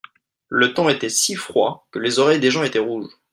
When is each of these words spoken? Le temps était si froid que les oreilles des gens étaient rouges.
Le 0.49 0.73
temps 0.73 0.89
était 0.89 1.09
si 1.09 1.35
froid 1.35 1.87
que 1.91 1.99
les 1.99 2.17
oreilles 2.17 2.39
des 2.39 2.49
gens 2.49 2.63
étaient 2.63 2.79
rouges. 2.79 3.11